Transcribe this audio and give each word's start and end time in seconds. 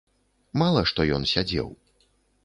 Мала 0.61 0.81
што 0.91 1.05
ён 1.17 1.27
сядзеў. 1.33 1.69